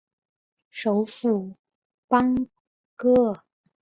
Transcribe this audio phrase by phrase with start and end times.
[0.71, 1.57] 首府
[2.07, 2.47] 邦
[2.95, 3.43] 戈尔。